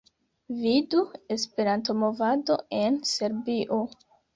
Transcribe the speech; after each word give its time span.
Vidu: 0.63 1.03
"Esperanto-movado 1.37 2.59
en 2.83 3.03
Serbio" 3.15 3.83